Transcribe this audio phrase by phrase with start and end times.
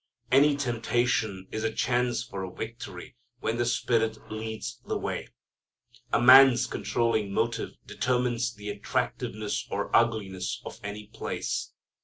[0.31, 5.27] Any temptation is a chance for a victory when the Spirit leads the way.
[6.11, 11.73] A man's controlling motive determines the attractiveness or ugliness of any place.